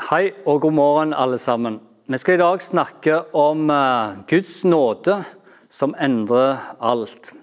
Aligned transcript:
Hei 0.00 0.30
og 0.48 0.62
god 0.64 0.72
morgen, 0.72 1.10
alle 1.12 1.36
sammen. 1.36 1.74
Vi 2.08 2.16
skal 2.16 2.38
i 2.38 2.40
dag 2.40 2.62
snakke 2.64 3.18
om 3.36 3.68
eh, 3.68 4.14
Guds 4.24 4.62
nåde 4.64 5.18
som 5.68 5.92
endrer 6.00 6.62
alt. 6.80 7.34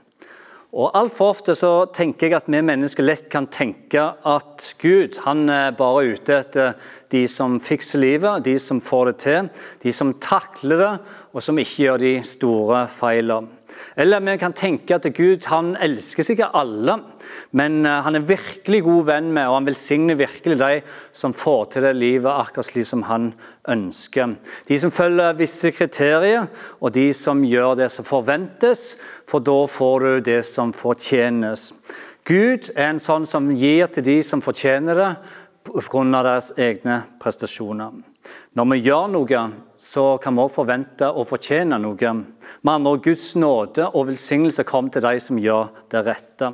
Og 0.74 0.90
Altfor 0.98 1.36
ofte 1.36 1.54
så 1.54 1.86
tenker 1.94 2.26
jeg 2.26 2.40
at 2.40 2.50
vi 2.50 2.64
mennesker 2.66 3.06
lett 3.06 3.30
kan 3.30 3.46
tenke 3.54 4.02
at 4.26 4.66
Gud 4.82 5.20
han 5.28 5.46
er 5.46 5.78
bare 5.78 6.16
ute 6.16 6.40
etter 6.40 6.74
de 7.14 7.22
som 7.30 7.60
fikser 7.62 8.02
livet, 8.02 8.42
de 8.50 8.58
som 8.58 8.82
får 8.82 9.12
det 9.12 9.16
til, 9.28 9.54
de 9.86 9.94
som 9.94 10.16
takler 10.18 10.82
det, 10.82 10.92
og 11.30 11.46
som 11.46 11.62
ikke 11.62 11.84
gjør 11.86 12.02
de 12.02 12.16
store 12.26 12.88
feilene. 12.98 13.59
Eller 14.00 14.24
vi 14.24 14.38
kan 14.42 14.54
tenke 14.54 14.96
at 14.96 15.08
Gud 15.16 15.46
han 15.50 15.76
elsker 15.82 16.26
sikkert 16.26 16.56
alle, 16.58 16.98
men 17.52 17.86
eh, 17.86 18.02
han 18.06 18.18
er 18.18 18.28
virkelig 18.28 18.84
god 18.86 19.08
venn 19.10 19.32
med, 19.36 19.48
og 19.48 19.60
han 19.60 19.70
velsigner 19.70 20.20
virkelig 20.20 20.60
de 20.60 20.82
som 21.16 21.36
får 21.36 21.72
til 21.74 21.88
det 21.88 21.96
livet 21.98 22.32
akkurat 22.32 22.70
slik 22.70 22.88
som 22.90 23.06
han 23.10 23.32
ønsker. 23.70 24.36
De 24.68 24.80
som 24.80 24.94
følger 24.94 25.38
visse 25.40 25.72
kriterier, 25.76 26.50
og 26.80 26.94
de 26.96 27.10
som 27.14 27.44
gjør 27.46 27.78
det 27.84 27.90
som 27.94 28.08
forventes, 28.08 28.94
for 29.30 29.44
da 29.44 29.60
får 29.70 30.06
du 30.06 30.12
det 30.32 30.42
som 30.48 30.74
fortjenes. 30.74 31.72
Gud 32.30 32.70
er 32.76 32.92
en 32.92 33.02
sånn 33.02 33.26
som 33.26 33.50
gir 33.58 33.90
til 33.94 34.06
de 34.06 34.20
som 34.26 34.42
fortjener 34.44 34.98
det, 34.98 35.12
pga. 35.70 36.04
deres 36.24 36.52
egne 36.58 37.02
prestasjoner. 37.22 37.92
Når 38.58 38.70
vi 38.74 38.80
gjør 38.86 39.10
noe, 39.14 39.44
så 39.80 40.18
kan 40.20 40.36
vi 40.36 40.44
også 40.44 40.60
forvente 40.60 41.08
å 41.08 41.24
fortjene 41.28 41.80
noe. 41.80 42.16
Med 42.62 42.74
andre 42.74 42.96
ord, 42.98 43.04
Guds 43.06 43.32
nåde 43.40 43.88
og 43.94 44.10
velsignelse 44.12 44.66
kom 44.68 44.90
til 44.92 45.06
de 45.06 45.20
som 45.24 45.40
gjør 45.40 45.72
det 45.94 46.04
rette. 46.08 46.52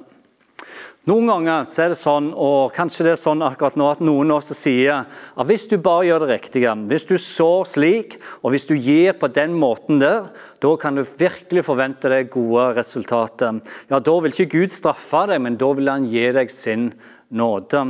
Noen 1.06 1.28
ganger 1.30 1.68
er 1.70 1.92
det 1.94 2.00
sånn, 2.00 2.32
og 2.34 2.72
kanskje 2.74 3.04
det 3.06 3.12
er 3.14 3.20
sånn 3.22 3.44
akkurat 3.46 3.76
nå, 3.78 3.90
at 3.94 4.00
noen 4.02 4.32
også 4.34 4.56
sier 4.58 5.04
at 5.06 5.46
hvis 5.46 5.68
du 5.70 5.76
bare 5.78 6.08
gjør 6.08 6.24
det 6.24 6.30
riktige, 6.32 6.72
hvis 6.90 7.06
du 7.06 7.14
sår 7.22 7.68
slik, 7.70 8.16
og 8.42 8.56
hvis 8.56 8.66
du 8.66 8.74
gir 8.74 9.14
på 9.22 9.30
den 9.34 9.54
måten 9.62 10.02
der, 10.02 10.32
da 10.66 10.72
kan 10.82 10.98
du 10.98 11.04
virkelig 11.06 11.68
forvente 11.68 12.10
deg 12.10 12.32
gode 12.34 12.72
resultater. 12.80 13.62
Ja, 13.94 14.02
Da 14.02 14.18
vil 14.18 14.34
ikke 14.34 14.50
Gud 14.58 14.74
straffe 14.74 15.28
deg, 15.30 15.44
men 15.46 15.62
da 15.62 15.70
vil 15.78 15.94
han 15.94 16.10
gi 16.10 16.26
deg 16.40 16.50
sin 16.50 16.90
nåde. 17.30 17.86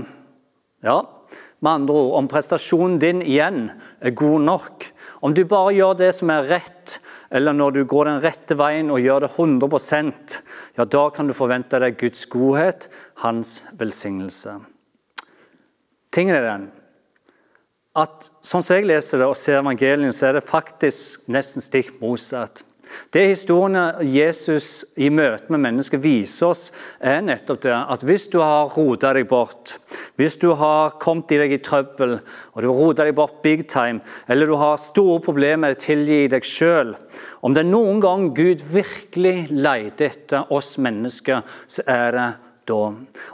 Ja, 0.84 1.00
med 1.64 1.72
andre 1.72 1.96
ord, 1.96 2.12
om 2.20 2.28
prestasjonen 2.28 3.00
din 3.00 3.24
igjen 3.24 3.70
er 4.04 4.12
god 4.12 4.44
nok, 4.44 4.90
om 5.26 5.34
du 5.34 5.42
bare 5.50 5.74
gjør 5.74 5.98
det 5.98 6.12
som 6.14 6.30
er 6.34 6.46
rett, 6.52 7.00
eller 7.34 7.56
når 7.58 7.76
du 7.76 7.82
går 7.90 8.12
den 8.12 8.22
rette 8.24 8.58
veien 8.60 8.94
og 8.94 9.02
gjør 9.02 9.26
det 9.26 9.32
100 9.34 10.14
ja, 10.78 10.86
da 10.86 11.04
kan 11.10 11.28
du 11.28 11.34
forvente 11.34 11.82
deg 11.82 11.98
Guds 11.98 12.28
godhet, 12.30 12.90
hans 13.26 13.64
velsignelse. 13.80 14.60
Tingen 16.14 16.38
er 16.38 16.46
den 16.46 16.68
at 17.96 18.28
sånn 18.44 18.64
som 18.64 18.76
jeg 18.76 18.90
leser 18.90 19.22
det 19.22 19.28
og 19.30 19.38
ser 19.40 19.62
evangelien, 19.62 20.12
så 20.12 20.30
er 20.30 20.38
det 20.38 20.48
faktisk 20.48 21.30
nesten 21.32 21.64
stikk 21.64 21.94
motsatt. 22.02 22.62
Det 23.14 23.24
historiene 23.30 24.04
Jesus 24.08 24.84
i 25.00 25.10
møte 25.14 25.52
med 25.54 25.64
mennesker 25.64 26.02
viser 26.02 26.52
oss, 26.52 26.70
er 27.00 27.24
nettopp 27.26 27.62
det 27.66 27.74
at 27.76 28.06
hvis 28.06 28.28
du 28.34 28.40
har 28.44 28.72
rota 28.76 29.14
deg 29.16 29.28
bort, 29.30 29.76
hvis 30.20 30.38
du 30.42 30.50
har 30.58 30.98
kommet 31.02 31.32
i 31.36 31.40
deg 31.42 31.56
i 31.56 31.62
trøbbel, 31.64 32.18
og 32.54 32.62
du 32.62 32.70
har 32.70 32.80
rota 32.80 33.08
deg 33.08 33.18
bort 33.18 33.42
big 33.46 33.66
time, 33.72 34.04
eller 34.28 34.50
du 34.50 34.56
har 34.60 34.82
store 34.82 35.22
problemer 35.24 35.66
med 35.66 35.78
å 35.78 35.84
tilgi 35.86 36.26
deg 36.32 36.46
sjøl 36.46 36.96
Om 37.46 37.54
det 37.54 37.62
er 37.62 37.70
noen 37.70 38.00
gang 38.02 38.30
Gud 38.36 38.64
virkelig 38.74 39.48
leter 39.54 40.10
etter 40.10 40.52
oss 40.54 40.76
mennesker, 40.82 41.44
så 41.68 41.86
er 41.88 42.16
det 42.16 42.30
da. 42.70 42.80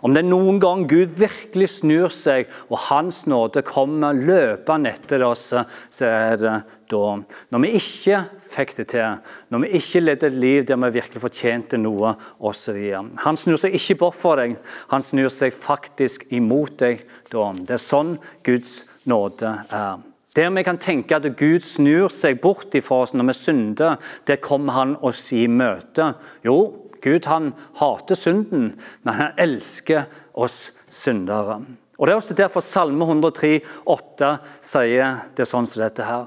Om 0.02 0.14
det 0.14 0.24
er 0.24 0.30
noen 0.30 0.60
gang 0.62 0.84
Gud 0.90 1.16
virkelig 1.20 1.70
snur 1.78 2.12
seg, 2.14 2.52
og 2.70 2.84
Hans 2.90 3.24
nåde 3.30 3.64
kommer 3.68 4.18
løpende 4.18 4.92
etter 4.94 5.24
oss, 5.26 5.50
så 5.90 6.10
er 6.10 6.38
det 6.42 6.56
da. 6.92 7.06
Når 7.54 7.64
vi 7.64 7.74
ikke 7.80 8.22
fikk 8.52 8.76
det 8.82 8.88
til, 8.92 9.18
når 9.54 9.64
vi 9.64 9.72
ikke 9.80 10.04
ledde 10.04 10.28
et 10.28 10.38
liv 10.44 10.68
der 10.68 10.80
vi 10.84 10.92
virkelig 10.98 11.24
fortjente 11.24 11.80
noe 11.80 12.14
osv. 12.44 12.80
Han 13.24 13.40
snur 13.40 13.60
seg 13.62 13.76
ikke 13.78 14.00
bort 14.04 14.20
for 14.20 14.42
deg, 14.42 14.58
han 14.92 15.06
snur 15.06 15.32
seg 15.32 15.56
faktisk 15.56 16.28
imot 16.36 16.80
deg 16.84 17.06
da. 17.32 17.50
Det 17.56 17.78
er 17.78 17.84
sånn 17.84 18.18
Guds 18.48 18.82
nåde 19.08 19.56
er. 19.72 20.02
Der 20.36 20.48
vi 20.56 20.64
kan 20.64 20.78
tenke 20.80 21.18
at 21.18 21.26
Gud 21.36 21.66
snur 21.68 22.08
seg 22.12 22.40
bort 22.44 22.76
ifra 22.78 23.02
oss 23.04 23.12
når 23.12 23.32
vi 23.32 23.36
synder, 23.36 23.98
der 24.28 24.40
kommer 24.40 24.78
han 24.78 24.94
oss 25.04 25.26
i 25.36 25.44
møte. 25.52 26.14
Jo, 26.48 26.56
Gud 27.02 27.26
han 27.26 27.52
hater 27.80 28.16
synden, 28.16 28.74
men 29.02 29.14
han 29.18 29.40
elsker 29.42 30.06
oss 30.34 30.72
syndere. 30.88 31.62
Og 31.98 32.08
Det 32.08 32.14
er 32.14 32.18
også 32.18 32.38
derfor 32.38 32.66
Salme 32.66 33.06
103, 33.06 33.60
8 33.86 34.32
sier 34.66 35.20
det 35.38 35.46
sånn 35.46 35.68
som 35.70 35.84
dette 35.84 36.06
her. 36.06 36.26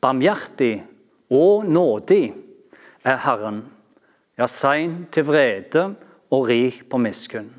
Barmhjertig 0.00 0.78
og 1.32 1.66
nådig 1.68 2.32
er 3.04 3.20
Herren, 3.20 3.60
ja, 4.36 4.48
sein 4.48 5.04
til 5.12 5.26
vrede 5.28 5.90
og 6.32 6.48
rik 6.48 6.86
på 6.88 7.00
miskunn. 7.00 7.50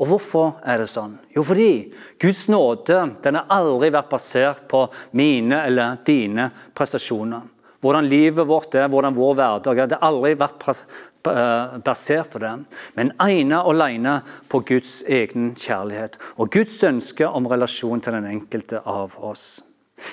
Og 0.00 0.08
Hvorfor 0.08 0.56
er 0.66 0.80
det 0.80 0.88
sånn? 0.90 1.18
Jo, 1.30 1.44
fordi 1.46 1.92
Guds 2.20 2.48
nåde 2.50 3.02
den 3.22 3.36
har 3.38 3.52
aldri 3.52 3.92
vært 3.92 4.10
basert 4.10 4.64
på 4.70 4.86
mine 5.14 5.60
eller 5.68 6.00
dine 6.06 6.48
prestasjoner. 6.74 7.44
Hvordan 7.82 8.06
livet 8.06 8.46
vårt 8.46 8.76
er, 8.78 8.86
hvordan 8.88 9.16
vår 9.16 9.34
hverdag 9.34 9.78
er. 9.78 9.88
Det 9.90 9.98
har 9.98 10.12
aldri 10.12 10.36
vært 10.38 10.68
eh, 10.70 11.78
basert 11.82 12.30
på 12.30 12.38
det, 12.42 12.52
men 12.94 13.10
ene 13.22 13.58
og 13.58 13.74
alene 13.74 14.20
på 14.52 14.62
Guds 14.68 15.00
egen 15.10 15.50
kjærlighet 15.58 16.14
og 16.36 16.52
Guds 16.54 16.78
ønske 16.86 17.26
om 17.26 17.48
relasjon 17.50 18.02
til 18.04 18.14
den 18.14 18.28
enkelte 18.30 18.84
av 18.86 19.16
oss. 19.18 19.64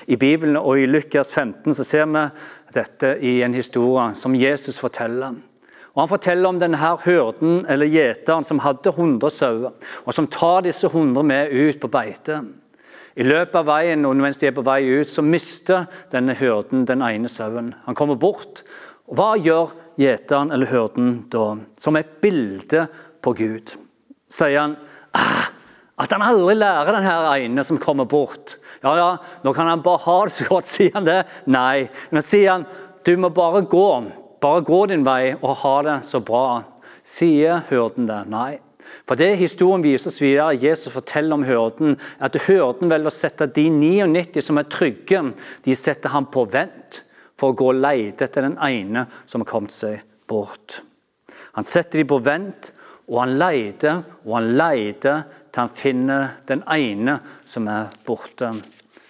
I 0.09 0.17
Bibelen 0.17 0.57
og 0.57 0.81
i 0.81 0.87
Lukas 0.89 1.31
15 1.31 1.77
så 1.77 1.85
ser 1.85 2.09
vi 2.09 2.25
dette 2.73 3.15
i 3.25 3.39
en 3.45 3.53
historie 3.53 4.15
som 4.17 4.37
Jesus 4.37 4.81
forteller. 4.81 5.37
Og 5.93 6.01
Han 6.01 6.09
forteller 6.09 6.49
om 6.49 6.59
denne 6.61 6.77
her 6.77 6.97
hørden 7.05 7.65
eller 7.69 7.89
gjeteren 7.89 8.45
som 8.45 8.61
hadde 8.65 8.93
100 8.93 9.29
sauer, 9.33 9.77
og 10.05 10.13
som 10.13 10.29
tar 10.29 10.65
disse 10.65 10.87
100 10.87 11.25
med 11.25 11.53
ut 11.53 11.79
på 11.81 11.89
beite. 11.91 12.41
I 13.17 13.25
løpet 13.25 13.55
av 13.57 13.67
veien 13.69 14.05
og 14.05 14.17
mens 14.19 14.39
de 14.41 14.49
er 14.49 14.55
på 14.55 14.65
vei 14.65 14.81
ut, 14.99 15.09
så 15.09 15.23
mister 15.25 15.87
denne 16.13 16.35
hyrden 16.37 16.85
den 16.89 17.03
ene 17.05 17.31
sauen. 17.31 17.73
Han 17.85 17.97
kommer 17.97 18.19
bort. 18.19 18.63
Og 19.09 19.17
Hva 19.17 19.29
gjør 19.41 19.73
gjeteren 19.99 20.53
eller 20.53 20.69
hyrden 20.69 21.13
da? 21.33 21.55
Som 21.79 21.97
et 21.99 22.19
bilde 22.21 22.85
på 23.25 23.33
Gud. 23.37 23.73
Sier 24.29 24.59
han 24.61 24.75
ah, 25.17 25.49
at 25.99 26.13
han 26.15 26.23
aldri 26.23 26.55
lærer 26.55 26.93
den 26.95 27.07
her 27.07 27.31
ene 27.33 27.65
som 27.65 27.81
kommer 27.81 28.07
bort. 28.07 28.57
Ja, 28.83 28.93
ja, 28.95 29.09
nå 29.43 29.53
kan 29.55 29.67
han 29.67 29.83
bare 29.83 30.03
ha 30.05 30.19
det 30.27 30.37
så 30.37 30.47
godt, 30.47 30.69
sier 30.75 30.95
han 30.95 31.09
det? 31.09 31.23
Nei. 31.49 31.89
Men 32.13 32.25
sier 32.25 32.53
han 32.53 32.67
du 33.07 33.15
må 33.17 33.31
bare 33.33 33.63
gå. 33.67 33.89
Bare 34.39 34.63
gå 34.63 34.85
din 34.91 35.03
vei 35.07 35.33
og 35.41 35.57
ha 35.63 35.75
det 35.87 35.99
så 36.07 36.21
bra. 36.23 36.61
Sier 37.03 37.65
hyrden 37.71 38.07
det? 38.07 38.21
Nei. 38.31 38.59
For 39.07 39.19
det 39.19 39.35
historien 39.39 39.83
viser 39.83 40.11
oss 40.11 40.21
videre, 40.21 40.57
Jesus 40.57 40.93
forteller 40.93 41.37
om 41.37 41.45
hyrden, 41.47 41.97
at 42.19 42.37
hyrden 42.45 42.91
velger 42.91 43.09
å 43.09 43.13
sette 43.13 43.49
de 43.55 43.67
99 43.73 44.43
som 44.45 44.59
er 44.61 44.69
trygge, 44.71 45.23
de 45.65 45.77
setter 45.77 46.13
ham 46.13 46.29
på 46.31 46.45
vent 46.51 47.03
for 47.39 47.51
å 47.53 47.57
gå 47.57 47.71
og 47.71 47.79
lete 47.79 48.27
etter 48.27 48.45
den 48.45 48.59
ene 48.61 49.05
som 49.25 49.43
har 49.43 49.49
kommet 49.49 49.73
seg 49.73 50.03
bort. 50.29 50.81
Han 51.57 51.67
setter 51.67 52.01
de 52.01 52.07
på 52.09 52.19
vent, 52.23 52.71
og 53.09 53.23
han 53.23 53.37
leter 53.41 54.03
og 54.27 54.35
han 54.37 54.51
leter 54.59 55.23
til 55.49 55.63
han 55.63 55.73
finner 55.73 56.25
den 56.49 56.61
ene 56.69 57.15
som 57.49 57.67
er 57.71 57.89
borte. 58.05 58.51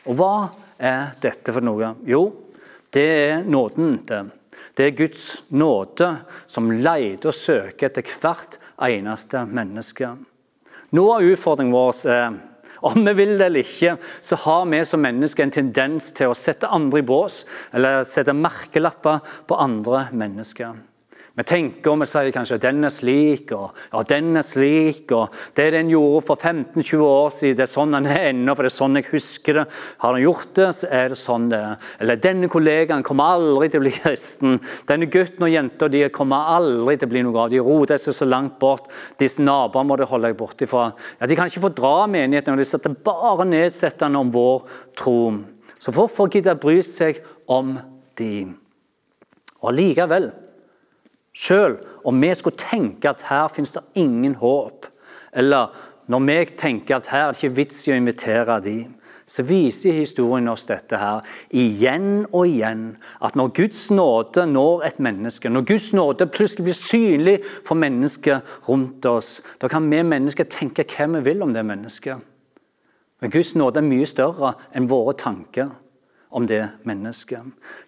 Og 0.07 0.15
hva 0.19 0.33
er 0.79 1.11
dette 1.21 1.51
for 1.51 1.65
noe? 1.65 1.91
Jo, 2.07 2.23
det 2.95 3.07
er 3.25 3.43
nåden. 3.43 3.97
Det, 4.07 4.21
det 4.77 4.85
er 4.85 4.95
Guds 4.97 5.25
nåde 5.51 6.13
som 6.47 6.71
leter 6.71 7.31
og 7.31 7.35
søker 7.35 7.89
etter 7.89 8.07
hvert 8.21 8.55
eneste 8.87 9.43
menneske. 9.49 10.13
Noe 10.95 11.19
av 11.19 11.27
utfordringen 11.27 11.75
vår 11.75 12.05
er 12.09 12.37
om 12.81 13.03
vi 13.03 13.13
vil 13.13 13.35
det 13.35 13.49
eller 13.49 13.65
ikke, 13.65 13.97
så 14.23 14.37
har 14.45 14.67
vi 14.71 14.79
som 14.87 15.01
mennesker 15.03 15.43
en 15.43 15.51
tendens 15.51 16.13
til 16.15 16.31
å 16.31 16.37
sette 16.37 16.69
andre 16.71 17.01
i 17.01 17.05
bås, 17.05 17.41
eller 17.75 18.05
sette 18.07 18.35
merkelapper 18.35 19.19
på 19.49 19.57
andre 19.59 20.05
mennesker. 20.15 20.77
Vi 21.39 21.43
tenker 21.47 21.93
og 21.93 22.01
vi 22.01 22.05
sier 22.09 22.33
kanskje 22.35 22.57
at 22.57 22.63
den 22.65 22.83
er 22.83 22.91
slik 22.91 23.53
og 23.55 23.77
ja, 23.93 24.01
den 24.09 24.35
er 24.35 24.43
slik. 24.43 25.11
og 25.15 25.31
Det 25.55 25.69
den 25.71 25.87
gjorde 25.87 26.25
for 26.27 26.35
15-20 26.35 27.03
år 27.05 27.29
siden, 27.31 27.55
det 27.55 27.63
er 27.63 27.69
sånn 27.71 27.95
han 27.95 28.09
er 28.11 28.25
ennå, 28.33 28.55
for 28.57 28.67
det 28.67 28.71
er 28.73 28.75
sånn 28.75 28.99
jeg 28.99 29.07
husker 29.13 29.59
det. 29.61 29.63
Har 30.03 30.17
han 30.17 30.23
gjort 30.25 30.51
det, 30.59 30.65
så 30.75 30.89
er 30.91 31.13
det 31.13 31.19
sånn 31.21 31.45
det 31.53 31.61
er. 31.63 31.85
Eller 32.03 32.19
denne 32.19 32.49
kollegaen 32.51 33.05
kommer 33.07 33.37
aldri 33.37 33.69
til 33.71 33.79
å 33.79 33.85
bli 33.85 33.93
kristen. 34.01 34.57
Denne 34.89 35.07
gutten 35.13 35.47
og 35.47 35.53
jenta 35.53 35.89
de 35.93 36.03
kommer 36.17 36.51
aldri 36.57 36.97
til 36.97 37.07
å 37.07 37.13
bli 37.15 37.23
noe 37.29 37.45
av. 37.45 37.55
De 37.55 37.63
roter 37.63 38.03
seg 38.03 38.19
så 38.19 38.27
langt 38.27 38.59
bort. 38.59 38.91
Disse 39.23 39.45
naboene 39.45 39.87
må 39.87 39.95
du 39.95 40.03
holde 40.11 40.33
deg 40.33 40.37
borte 40.41 40.67
ifra. 40.67 40.89
Ja, 41.21 41.31
de 41.31 41.39
kan 41.39 41.47
ikke 41.47 41.63
fordra 41.69 42.03
menigheten 42.11 42.57
og 42.57 42.59
de 42.59 42.67
setter 42.67 42.99
bare 43.07 43.47
nedsettende 43.47 44.19
om 44.19 44.35
vår 44.35 44.67
tro. 44.99 45.15
Så 45.79 45.95
hvorfor 45.95 46.27
gidde 46.35 46.59
bry 46.59 46.81
seg 46.83 47.23
om 47.47 47.77
de? 48.19 48.43
Og 49.63 49.75
likevel 49.79 50.31
Selv 51.39 51.77
om 52.03 52.21
vi 52.21 52.33
skulle 52.35 52.59
tenke 52.59 53.09
at 53.09 53.23
her 53.29 53.47
finnes 53.47 53.71
det 53.71 53.85
ingen 53.95 54.35
håp, 54.35 54.85
eller 55.33 55.71
når 56.11 56.25
vi 56.25 56.37
tenker 56.57 56.97
at 56.97 57.07
her 57.07 57.27
er 57.27 57.31
det 57.31 57.43
ikke 57.43 57.55
vits 57.61 57.85
i 57.87 57.93
å 57.93 57.99
invitere 57.99 58.57
de, 58.65 58.79
så 59.29 59.43
viser 59.45 59.93
historien 59.93 60.49
oss 60.49 60.65
dette 60.65 60.97
her 60.97 61.21
igjen 61.53 62.25
og 62.33 62.47
igjen. 62.49 62.95
At 63.21 63.37
når 63.37 63.51
Guds 63.59 63.83
nåde 63.93 64.47
når 64.49 64.87
et 64.87 64.99
menneske, 64.99 65.51
når 65.53 65.67
Guds 65.69 65.91
nåde 65.93 66.27
plutselig 66.33 66.65
blir 66.65 66.77
synlig 66.77 67.35
for 67.67 67.77
mennesker 67.77 68.41
rundt 68.67 69.05
oss, 69.05 69.37
da 69.61 69.69
kan 69.69 69.85
vi 69.91 70.01
mennesker 70.01 70.49
tenke 70.49 70.87
hva 70.95 71.07
vi 71.13 71.21
vil 71.29 71.45
om 71.45 71.53
det 71.53 71.63
mennesket. 71.65 72.17
Men 73.21 73.31
Guds 73.31 73.53
nåde 73.55 73.83
er 73.83 73.85
mye 73.85 74.07
større 74.09 74.55
enn 74.73 74.89
våre 74.89 75.13
tanker 75.19 75.69
om 76.29 76.45
det 76.47 76.61
mennesket. 76.87 77.41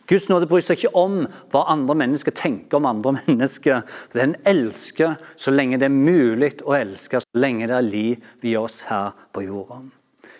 Guds 0.09 0.27
nåde 0.29 0.47
bryr 0.49 0.63
seg 0.65 0.79
ikke 0.79 0.97
om 0.97 1.23
hva 1.53 1.63
andre 1.71 1.95
mennesker 2.01 2.33
tenker 2.35 2.79
om 2.79 2.89
andre 2.89 3.15
mennesker. 3.19 3.85
Den 4.17 4.35
elsker 4.49 5.17
så 5.39 5.53
lenge 5.53 5.79
det 5.81 5.89
er 5.89 5.95
mulig 5.95 6.53
å 6.65 6.75
elske, 6.77 7.21
så 7.21 7.41
lenge 7.41 7.69
det 7.69 7.77
er 7.77 7.89
liv 7.89 8.45
i 8.47 8.57
oss 8.59 8.81
her 8.89 9.13
på 9.33 9.45
jorda. 9.45 9.83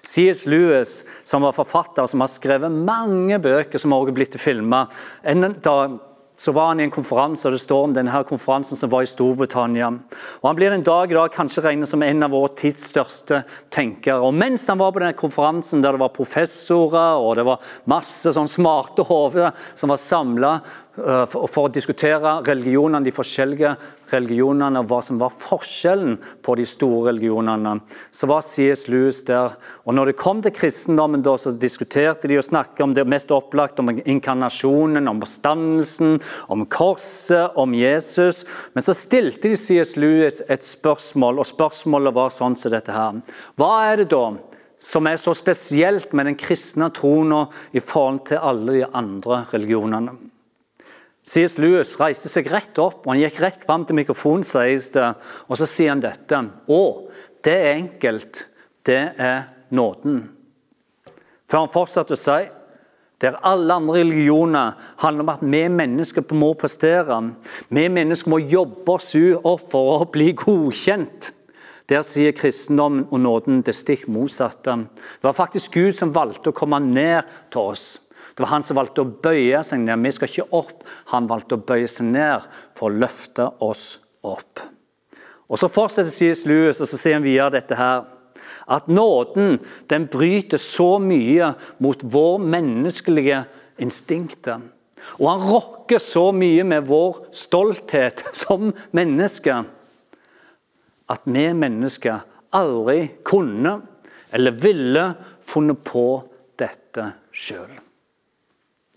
C.S. 0.01 0.47
Lewis, 0.49 1.03
som 1.23 1.43
var 1.45 1.53
forfatter 1.53 2.07
som 2.09 2.23
har 2.23 2.31
skrevet 2.33 2.73
mange 2.73 3.37
bøker 3.41 3.81
som 3.81 3.93
også 3.93 4.09
er 4.09 4.17
blitt 4.17 4.37
filma. 4.41 4.87
En 5.21 5.45
dag 5.61 5.99
så 6.35 6.51
var 6.51 6.71
han 6.71 6.79
i 6.79 6.83
en 6.87 6.93
konferanse, 6.93 7.45
og 7.47 7.53
det 7.53 7.61
står 7.61 7.83
om 7.85 7.93
denne 7.95 8.23
konferansen 8.25 8.79
som 8.79 8.89
var 8.89 9.05
i 9.05 9.09
Storbritannia. 9.09 9.91
Og 10.41 10.47
Han 10.47 10.57
blir 10.57 10.73
en 10.73 10.85
dag 10.85 11.11
i 11.11 11.17
dag 11.17 11.33
kanskje 11.33 11.63
regnet 11.65 11.89
som 11.91 12.01
en 12.01 12.23
av 12.23 12.33
vår 12.33 12.47
tids 12.57 12.87
største 12.89 13.43
tenkere. 13.69 14.21
Og 14.25 14.33
Mens 14.33 14.67
han 14.67 14.79
var 14.81 14.91
på 14.91 15.03
denne 15.03 15.17
konferansen 15.17 15.83
der 15.83 15.93
det 15.93 16.01
var 16.01 16.15
professorer 16.15 17.21
og 17.21 17.35
det 17.37 17.45
var 17.45 17.61
masse 17.85 18.33
sånn 18.33 18.49
smarte 18.49 19.05
hoder 19.05 19.51
som 19.75 19.93
var 19.93 20.01
samla 20.01 20.55
for 20.91 21.63
å 21.63 21.71
diskutere 21.71 22.33
religionene, 22.43 23.05
de 23.05 23.13
forskjellige 23.15 23.69
religionene 24.11 24.81
og 24.81 24.89
hva 24.89 24.99
som 25.05 25.21
var 25.21 25.31
forskjellen 25.39 26.17
på 26.43 26.55
de 26.59 26.65
store 26.67 27.13
religionene. 27.13 27.77
Så 28.11 28.27
var 28.27 28.43
C.S. 28.43 28.87
Lewis 28.91 29.21
der. 29.27 29.55
Og 29.87 29.95
når 29.95 30.11
det 30.11 30.17
kom 30.19 30.41
til 30.43 30.53
kristendommen, 30.55 31.23
da, 31.23 31.37
så 31.39 31.53
diskuterte 31.55 32.27
de 32.27 32.41
og 32.41 32.47
snakket 32.47 32.83
om 32.83 32.95
det 32.97 33.07
mest 33.07 33.31
opplagt, 33.31 33.79
om 33.79 33.93
inkarnasjonen, 33.93 35.07
om 35.07 35.23
oppstandelsen, 35.23 36.19
om 36.51 36.65
korset, 36.67 37.55
om 37.55 37.75
Jesus. 37.77 38.43
Men 38.75 38.83
så 38.83 38.95
stilte 38.97 39.47
de 39.47 39.55
C.S. 39.55 39.95
Lewis 39.95 40.43
et 40.51 40.67
spørsmål, 40.67 41.39
og 41.39 41.47
spørsmålet 41.47 42.17
var 42.19 42.35
sånn 42.35 42.59
som 42.59 42.75
dette 42.75 42.95
her. 42.95 43.23
Hva 43.55 43.75
er 43.93 44.03
det 44.03 44.11
da? 44.11 44.25
som 44.81 45.05
er 45.05 45.19
så 45.21 45.35
spesielt 45.37 46.09
med 46.17 46.25
den 46.25 46.37
kristne 46.41 46.87
troen 46.97 47.35
i 47.69 47.83
forhold 47.85 48.23
til 48.31 48.41
alle 48.41 48.79
de 48.79 48.87
andre 48.97 49.43
religionene. 49.53 50.15
C.S. 51.21 51.57
Lewis 51.61 51.93
reiste 52.01 52.29
seg 52.31 52.49
rett 52.49 52.79
opp 52.81 53.05
og 53.05 53.13
han 53.13 53.21
gikk 53.21 53.41
rett 53.43 53.65
fram 53.67 53.85
til 53.85 53.99
mikrofonen, 53.99 54.45
sies 54.45 54.89
det, 54.95 55.11
og 55.47 55.59
så 55.59 55.67
sier 55.69 55.93
han 55.93 56.01
dette. 56.01 56.39
Å, 56.65 56.81
det 57.45 57.57
er 57.57 57.75
enkelt. 57.75 58.45
Det 58.81 59.01
er 59.21 59.43
nåden. 59.69 60.23
Før 61.45 61.65
han 61.65 61.73
fortsatte 61.73 62.17
å 62.17 62.19
si 62.19 62.39
der 63.21 63.37
alle 63.45 63.75
andre 63.77 63.99
religioner 63.99 64.77
handler 64.97 65.21
om 65.21 65.29
at 65.35 65.43
vi 65.45 65.61
mennesker 65.69 66.25
må 66.33 66.55
prestere. 66.57 67.19
Vi 67.69 67.83
mennesker 67.85 68.33
må 68.33 68.39
jobbe 68.41 68.95
oss 68.95 69.11
opp 69.43 69.67
for 69.69 70.01
å 70.01 70.07
bli 70.09 70.31
godkjent. 70.33 71.29
Der 71.91 72.01
sier 72.07 72.33
kristendommen 72.33 73.05
og 73.11 73.19
nåden 73.21 73.61
det 73.67 73.75
stikk 73.77 74.07
motsatte. 74.09 74.77
Det 74.87 75.27
var 75.27 75.37
faktisk 75.37 75.75
Gud 75.75 75.97
som 75.97 76.15
valgte 76.15 76.49
å 76.49 76.55
komme 76.55 76.79
ned 76.81 77.29
til 77.53 77.73
oss. 77.73 77.85
Det 78.35 78.43
var 78.43 78.53
han 78.53 78.63
som 78.63 78.79
valgte 78.79 79.03
å 79.03 79.11
bøye 79.23 79.59
seg 79.65 79.83
ned. 79.83 80.01
Vi 80.05 80.13
skal 80.15 80.31
ikke 80.31 80.47
opp. 80.55 80.85
Han 81.11 81.27
valgte 81.29 81.57
å 81.57 81.63
bøye 81.67 81.89
seg 81.91 82.07
ned 82.13 82.47
for 82.79 82.89
å 82.89 83.01
løfte 83.03 83.49
oss 83.63 83.99
opp. 84.23 84.63
Og 85.51 85.59
Så 85.59 85.67
fortsetter 85.67 86.11
C.S. 86.13 86.45
Lewis 86.47 86.79
og 86.79 86.87
så 86.87 86.97
sier 86.99 87.17
han 87.19 87.27
videre 87.27 87.57
dette 87.57 87.75
her. 87.75 88.05
At 88.71 88.87
nåden 88.87 89.59
den 89.91 90.07
bryter 90.07 90.61
så 90.61 90.95
mye 91.01 91.51
mot 91.83 91.99
vår 92.07 92.39
menneskelige 92.39 93.43
instinkter. 93.81 94.61
Og 95.19 95.27
han 95.27 95.43
rokker 95.49 95.99
så 95.99 96.29
mye 96.31 96.63
med 96.63 96.87
vår 96.87 97.25
stolthet 97.35 98.23
som 98.43 98.71
mennesker 98.95 99.65
at 101.11 101.27
vi 101.27 101.45
mennesker 101.51 102.21
aldri 102.55 103.09
kunne 103.27 103.81
eller 104.31 104.59
ville 104.63 105.07
funnet 105.43 105.83
på 105.83 106.05
dette 106.59 107.11
sjøl 107.35 107.90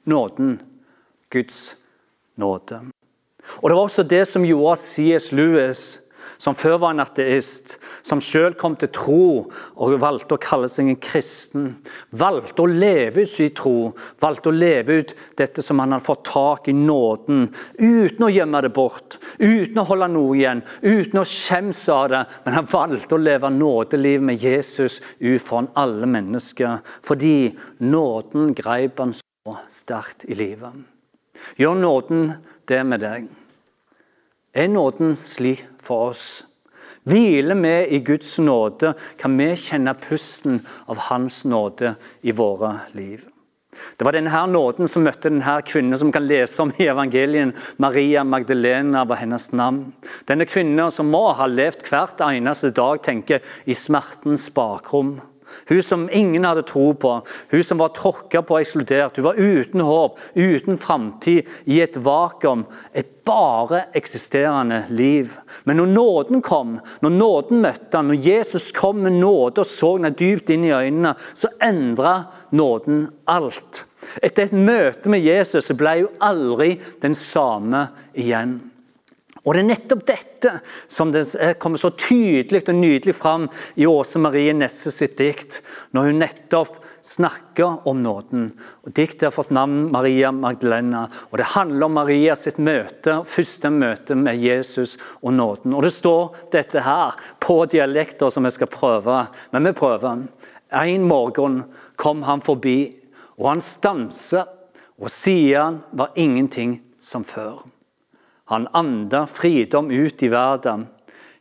nåden. 0.05 0.61
Guds 1.31 1.77
nåde. 2.37 2.81
Og 3.62 3.71
Det 3.71 3.77
var 3.77 3.83
også 3.83 4.03
det 4.03 4.25
som 4.29 4.45
gjorde 4.45 4.77
C.S. 4.81 5.33
Lewis, 5.33 6.01
som 6.39 6.55
før 6.55 6.79
var 6.83 6.95
en 6.95 7.03
ateist, 7.05 7.77
som 8.03 8.21
selv 8.21 8.56
kom 8.59 8.75
til 8.77 8.91
tro 8.93 9.27
og 9.77 9.95
valgte 10.03 10.37
å 10.37 10.43
kalle 10.43 10.69
seg 10.71 10.91
en 10.91 11.01
kristen, 11.01 11.69
valgte 12.11 12.65
å 12.65 12.71
leve 12.71 13.25
ut 13.25 13.31
sin 13.31 13.53
tro, 13.56 13.93
valgte 14.21 14.51
å 14.51 14.56
leve 14.56 14.99
ut 15.01 15.15
dette 15.39 15.62
som 15.62 15.81
han 15.81 15.95
hadde 15.95 16.07
fått 16.07 16.25
tak 16.29 16.69
i 16.69 16.77
nåden, 16.77 17.47
uten 17.79 18.27
å 18.27 18.33
gjemme 18.33 18.62
det 18.65 18.73
bort, 18.75 19.19
uten 19.39 19.81
å 19.81 19.87
holde 19.89 20.11
noe 20.17 20.37
igjen, 20.37 20.65
uten 20.83 21.23
å 21.23 21.27
skjemmes 21.29 21.85
av 21.95 22.09
det. 22.12 22.25
Men 22.47 22.59
han 22.59 22.71
valgte 22.73 23.17
å 23.17 23.23
leve 23.23 23.53
nådeliv 23.55 24.25
med 24.25 24.43
Jesus 24.43 25.00
ut 25.21 25.45
foran 25.45 25.71
alle 25.79 26.09
mennesker, 26.09 26.81
fordi 27.07 27.55
nåden 27.79 28.53
greip 28.59 29.00
han 29.00 29.15
sterkt 29.69 30.25
i 30.25 30.35
livet. 30.35 30.73
Gjør 31.61 31.75
nåden 31.76 32.31
det 32.64 32.81
med 32.88 33.02
deg? 33.05 33.26
Er 34.56 34.70
nåden 34.73 35.19
slik 35.20 35.67
for 35.85 36.14
oss? 36.14 36.44
Hviler 37.05 37.58
vi 37.61 37.75
i 37.93 37.99
Guds 38.00 38.38
nåde, 38.41 38.94
kan 39.20 39.37
vi 39.37 39.50
kjenne 39.61 39.93
pusten 40.00 40.62
av 40.88 41.02
Hans 41.11 41.43
nåde 41.44 41.93
i 42.23 42.32
våre 42.32 42.79
liv. 42.96 43.26
Det 43.99 44.06
var 44.06 44.17
denne 44.17 44.46
nåden 44.49 44.88
som 44.88 45.05
møtte 45.05 45.29
denne 45.29 45.58
kvinnen 45.69 45.99
som 46.00 46.12
kan 46.14 46.25
lese 46.25 46.62
om 46.64 46.73
i 46.79 46.88
evangelien. 46.88 47.52
Maria 47.76 48.25
Magdalena 48.25 49.05
var 49.05 49.20
hennes 49.20 49.50
navn. 49.52 49.90
Denne 50.25 50.49
kvinnen 50.49 50.88
som 50.94 51.12
må 51.12 51.26
ha 51.37 51.50
levd 51.50 51.85
hvert 51.90 52.25
eneste 52.25 52.73
dag 52.73 53.02
tenker 53.05 53.44
i 53.69 53.76
smertens 53.76 54.49
bakrom. 54.55 55.19
Hun 55.69 55.83
som 55.83 56.09
ingen 56.12 56.45
hadde 56.45 56.65
tro 56.69 56.93
på, 56.95 57.15
hun 57.51 57.62
som 57.62 57.81
var 57.81 57.95
tråkka 57.97 58.43
på 58.43 58.56
og 58.56 58.61
ekskludert. 58.61 59.17
Hun 59.17 59.29
var 59.29 59.41
uten 59.41 59.81
håp, 59.85 60.19
uten 60.35 60.79
framtid, 60.79 61.49
i 61.65 61.81
et 61.85 61.97
vakuum. 61.97 62.67
Et 62.93 63.09
bare 63.25 63.85
eksisterende 63.97 64.85
liv. 64.89 65.39
Men 65.65 65.77
når 65.77 65.87
nåden 65.87 66.43
kom, 66.43 66.77
når 67.01 67.17
nåden 67.17 67.65
møtte 67.65 67.97
han, 67.97 68.11
når 68.12 68.21
Jesus 68.27 68.71
kom 68.77 69.01
med 69.06 69.17
nåde 69.21 69.65
og 69.65 69.69
så 69.69 69.95
henne 69.97 70.12
dypt 70.12 70.53
inn 70.53 70.67
i 70.69 70.75
øynene, 70.75 71.15
så 71.35 71.51
endra 71.65 72.17
nåden 72.53 73.09
alt. 73.31 73.85
Etter 74.23 74.47
et 74.47 74.52
møte 74.52 75.11
med 75.11 75.25
Jesus 75.25 75.73
ble 75.78 75.97
hun 76.02 76.23
aldri 76.23 76.75
den 77.02 77.17
samme 77.17 77.87
igjen. 78.12 78.59
Og 79.45 79.55
Det 79.55 79.61
er 79.61 79.69
nettopp 79.69 80.07
dette 80.09 80.53
som 80.89 81.13
det 81.13 81.27
kommer 81.61 81.81
så 81.81 81.91
tydelig 81.93 82.63
og 82.65 82.79
nydelig 82.79 83.15
fram 83.17 83.51
i 83.77 83.85
Åse 83.87 84.21
Marie 84.23 84.55
Nesse 84.57 84.93
sitt 84.95 85.19
dikt, 85.21 85.61
når 85.93 86.09
hun 86.09 86.23
nettopp 86.25 86.79
snakker 87.05 87.87
om 87.89 88.01
nåden. 88.03 88.47
Og 88.85 88.95
Diktet 88.97 89.27
har 89.29 89.35
fått 89.37 89.53
navn 89.53 89.91
Maria 89.93 90.33
Magdalena. 90.33 91.09
og 91.31 91.39
Det 91.39 91.53
handler 91.53 91.85
om 91.85 91.93
Maria 91.93 92.35
sitt 92.35 92.57
møte, 92.57 93.21
første 93.29 93.71
møte 93.71 94.17
med 94.17 94.41
Jesus 94.41 94.97
og 95.21 95.35
nåden. 95.35 95.75
Og 95.75 95.83
Det 95.83 95.93
står 95.93 96.37
dette 96.53 96.81
her 96.81 97.13
på 97.41 97.67
dialekter 97.67 98.31
som 98.31 98.45
vi 98.45 98.51
skal 98.51 98.73
prøve, 98.73 99.27
men 99.53 99.65
vi 99.65 99.73
prøver. 99.73 100.25
En 100.73 101.05
morgen 101.05 101.65
kom 101.97 102.23
han 102.23 102.41
forbi, 102.41 102.97
og 103.37 103.49
han 103.49 103.61
stanser, 103.61 104.49
og 104.99 105.11
siden 105.11 105.83
var 105.93 106.17
ingenting 106.17 106.81
som 107.01 107.25
før. 107.25 107.74
Han 108.53 108.69
anda 108.73 109.27
fridom 109.27 109.91
ut 109.91 110.23
i 110.23 110.29
verden. 110.29 110.87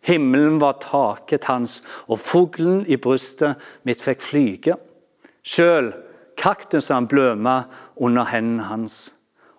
Himmelen 0.01 0.59
var 0.59 0.79
taket 0.83 1.47
hans, 1.47 1.81
og 2.07 2.19
fuglen 2.19 2.83
i 2.87 2.97
brystet 2.99 3.59
mitt 3.87 4.03
fikk 4.03 4.23
flyge. 4.23 4.75
Sjøl 5.43 5.93
kaktusene 6.39 7.07
bløma 7.07 7.63
under 7.95 8.27
hendene 8.27 8.67
hans. 8.67 9.13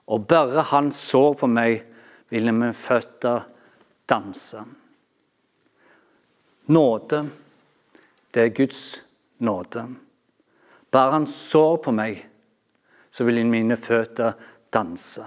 Og 0.09 0.27
bare 0.29 0.67
han 0.69 0.93
så 0.93 1.33
på 1.39 1.49
meg, 1.49 1.85
ville 2.33 2.53
mine 2.53 2.75
føtter 2.77 3.45
danse. 4.09 4.65
Nåde, 6.73 7.21
det 8.35 8.43
er 8.43 8.55
Guds 8.57 8.85
nåde. 9.39 9.85
Bare 10.91 11.13
han 11.13 11.27
så 11.29 11.77
på 11.77 11.93
meg, 11.93 12.21
så 13.11 13.25
ville 13.25 13.45
mine 13.47 13.77
føtter 13.77 14.33
danse. 14.73 15.25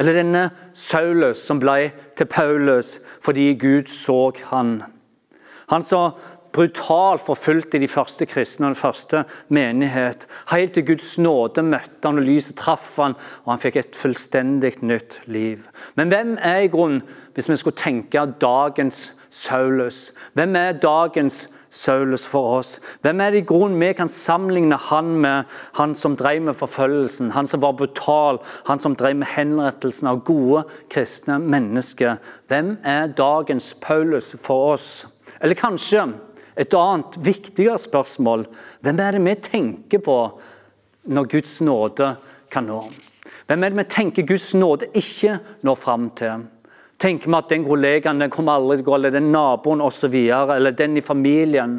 Eller 0.00 0.16
denne 0.16 0.46
Saulus 0.72 1.42
som 1.44 1.60
ble 1.60 1.90
til 2.16 2.28
Paulus 2.30 2.96
fordi 3.20 3.52
Gud 3.60 3.90
så 3.92 4.32
han. 4.48 4.78
Han 5.68 5.84
som 5.84 6.16
brutalt 6.56 7.22
forfulgte 7.22 7.78
de 7.78 7.88
første 7.88 8.26
kristne 8.26 8.66
og 8.66 8.72
den 8.72 8.80
første 8.80 9.22
menighet. 9.54 10.26
Helt 10.50 10.72
til 10.74 10.86
Guds 10.88 11.12
nåde 11.20 11.62
møtte 11.62 12.08
han, 12.08 12.18
og 12.18 12.26
lyset 12.26 12.56
traff 12.58 12.96
han, 12.98 13.14
og 13.44 13.52
han 13.52 13.62
fikk 13.62 13.76
et 13.78 13.94
fullstendig 13.94 14.72
nytt 14.82 15.20
liv. 15.30 15.62
Men 15.94 16.10
hvem 16.10 16.34
er 16.42 16.64
i 16.64 16.72
grunn, 16.72 17.02
hvis 17.36 17.52
vi 17.52 17.60
skulle 17.60 17.78
tenke 17.78 18.24
dagens 18.42 19.12
Saulus? 19.30 20.08
Hvem 20.34 20.56
er 20.58 20.80
dagens 20.82 21.44
Saulus 21.44 21.59
for 21.70 22.58
oss? 22.58 22.80
Hvem 23.02 23.20
er 23.20 23.30
det 23.30 23.42
i 23.42 23.46
grunnen 23.46 23.80
vi 23.80 23.92
kan 23.92 24.08
sammenligne 24.08 24.76
han 24.76 25.16
med 25.20 25.44
han 25.74 25.94
som 25.94 26.16
drev 26.16 26.42
med 26.42 26.54
forfølgelsen, 26.54 27.30
han 27.30 27.46
som 27.46 27.60
var 27.60 27.72
brutal, 27.72 28.40
han 28.66 28.80
som 28.80 28.94
drev 28.94 29.16
med 29.16 29.26
henrettelsen 29.26 30.08
av 30.08 30.24
gode 30.24 30.64
kristne 30.90 31.38
mennesker? 31.38 32.18
Hvem 32.48 32.78
er 32.84 33.14
dagens 33.14 33.74
Paulus 33.80 34.36
for 34.42 34.74
oss? 34.74 35.06
Eller 35.40 35.54
kanskje 35.54 36.10
et 36.56 36.74
annet 36.74 37.16
viktigere 37.24 37.78
spørsmål 37.78 38.46
hvem 38.82 39.00
er 39.00 39.16
det 39.16 39.24
vi 39.24 39.34
tenker 39.34 40.02
på 40.04 40.16
når 41.08 41.30
Guds 41.30 41.60
nåde 41.60 42.16
kan 42.50 42.66
nå? 42.68 42.82
Hvem 43.46 43.64
er 43.64 43.70
det 43.70 43.78
vi 43.78 43.90
tenker 43.90 44.26
Guds 44.26 44.52
nåde 44.54 44.90
ikke 44.94 45.38
når 45.62 45.78
fram 45.80 46.10
til? 46.18 46.44
Tenker 47.00 47.30
vi 47.30 47.38
at 47.38 47.52
den 47.52 47.64
kollegaen 47.64 48.20
den 48.20 48.32
kommer 48.32 48.58
aldri 48.58 48.78
til 48.78 48.84
å 48.84 48.90
gå, 48.90 48.96
eller 48.98 49.14
den 49.14 49.30
naboen 49.32 49.80
osv., 49.80 50.16
eller 50.16 50.76
den 50.76 50.98
i 51.00 51.04
familien? 51.04 51.78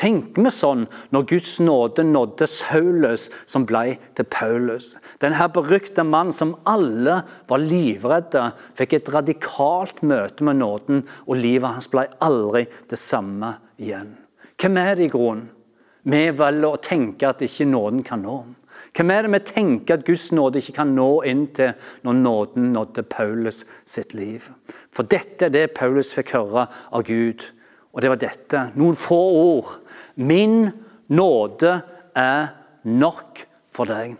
Tenker 0.00 0.46
vi 0.46 0.50
sånn 0.54 0.86
når 1.12 1.26
Guds 1.28 1.58
nåde 1.60 2.02
nådde 2.08 2.46
Saulus, 2.48 3.28
som 3.46 3.66
ble 3.68 3.98
til 4.16 4.26
Paulus? 4.32 4.94
Denne 5.22 5.48
berykte 5.52 6.06
mannen 6.06 6.34
som 6.34 6.54
alle 6.70 7.20
var 7.50 7.62
livredde, 7.62 8.46
fikk 8.78 8.96
et 8.96 9.12
radikalt 9.12 10.00
møte 10.02 10.46
med 10.46 10.60
nåden, 10.62 11.04
og 11.28 11.38
livet 11.38 11.76
hans 11.76 11.90
ble 11.92 12.08
aldri 12.24 12.64
det 12.90 12.98
samme 12.98 13.54
igjen. 13.78 14.14
Hvem 14.60 14.80
er 14.80 14.94
det 14.96 15.10
i 15.10 15.12
grunnen? 15.12 15.50
Vi 16.10 16.22
velger 16.32 16.72
å 16.72 16.80
tenke 16.80 17.28
at 17.28 17.42
ikke 17.44 17.68
nåden 17.68 18.00
kan 18.06 18.22
nå. 18.24 18.38
Hvem 18.96 19.10
er 19.10 19.22
det 19.22 19.32
vi 19.32 19.40
tenker 19.46 19.98
at 19.98 20.06
Guds 20.06 20.30
nåde 20.34 20.60
ikke 20.60 20.76
kan 20.80 20.94
nå 20.96 21.08
inn 21.28 21.46
til 21.56 21.72
når 22.06 22.18
nåden 22.18 22.72
nådde 22.74 23.04
Paulus 23.10 23.64
sitt 23.88 24.14
liv? 24.14 24.48
For 24.92 25.06
dette 25.06 25.46
er 25.46 25.54
det 25.54 25.74
Paulus 25.78 26.12
fikk 26.16 26.34
høre 26.36 26.66
av 26.90 27.04
Gud. 27.06 27.44
Og 27.94 28.02
det 28.02 28.10
var 28.12 28.20
dette. 28.22 28.64
Noen 28.78 28.98
få 28.98 29.18
ord. 29.40 29.76
Min 30.14 30.70
nåde 31.10 31.76
er 32.18 32.50
nok 32.86 33.44
for 33.74 33.90
deg. 33.90 34.16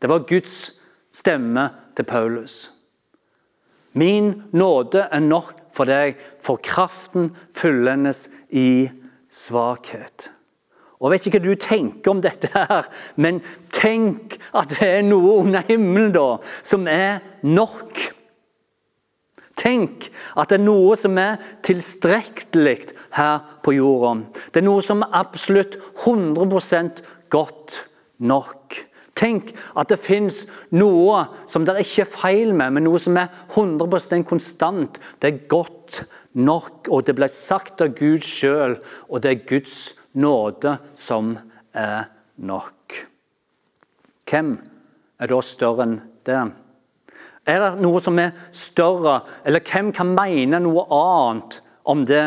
Det 0.00 0.10
var 0.10 0.26
Guds 0.28 0.74
stemme 1.14 1.68
til 1.96 2.04
Paulus. 2.08 2.70
Min 3.94 4.42
nåde 4.52 5.06
er 5.10 5.22
nok 5.22 5.54
for 5.74 5.88
deg, 5.88 6.18
for 6.42 6.60
kraften 6.62 7.30
fullendes 7.54 8.26
i 8.50 8.90
svakhet. 9.30 10.30
Og 11.00 11.10
Jeg 11.10 11.12
vet 11.12 11.26
ikke 11.26 11.38
hva 11.38 11.44
du 11.44 11.60
tenker 11.60 12.10
om 12.12 12.20
dette, 12.22 12.50
her, 12.54 12.86
men 13.16 13.40
tenk 13.74 14.38
at 14.54 14.70
det 14.72 14.90
er 15.00 15.06
noe 15.06 15.40
under 15.42 15.64
himmelen 15.68 16.14
da, 16.14 16.28
som 16.62 16.86
er 16.90 17.18
nok. 17.42 17.98
Tenk 19.58 20.08
at 20.38 20.50
det 20.50 20.58
er 20.58 20.64
noe 20.64 20.94
som 20.98 21.18
er 21.20 21.42
tilstrekkelig 21.66 22.78
her 23.18 23.44
på 23.62 23.76
jorda. 23.76 24.16
Det 24.50 24.62
er 24.62 24.66
noe 24.66 24.82
som 24.82 25.04
er 25.04 25.14
absolutt 25.20 25.76
100% 26.06 27.04
godt 27.34 27.84
nok. 28.18 28.80
Tenk 29.14 29.52
at 29.78 29.92
det 29.92 30.00
fins 30.02 30.40
noe 30.74 31.20
som 31.50 31.66
det 31.66 31.76
ikke 31.84 32.02
er 32.02 32.14
feil 32.16 32.54
med, 32.56 32.74
men 32.74 32.86
noe 32.88 32.98
som 33.02 33.18
er 33.18 33.30
100% 33.54 34.26
konstant. 34.26 34.98
Det 35.22 35.30
er 35.30 35.44
godt 35.50 36.02
nok, 36.34 36.90
og 36.90 37.06
det 37.06 37.14
ble 37.14 37.28
sagt 37.30 37.84
av 37.84 37.94
Gud 37.98 38.26
sjøl, 38.26 38.80
og 39.06 39.22
det 39.22 39.30
er 39.30 39.46
Guds 39.46 39.92
nåde 40.14 40.78
som 40.98 41.34
er 41.74 42.08
nok. 42.36 42.98
Hvem 44.30 44.56
er 45.20 45.30
da 45.30 45.40
større 45.44 45.86
enn 45.86 45.98
det? 46.26 46.40
Er 47.44 47.60
det 47.60 47.84
noe 47.84 48.00
som 48.00 48.18
er 48.18 48.32
større, 48.56 49.20
eller 49.44 49.62
hvem 49.68 49.92
kan 49.92 50.14
mene 50.16 50.62
noe 50.64 50.86
annet 50.96 51.60
om 51.84 52.06
det? 52.08 52.26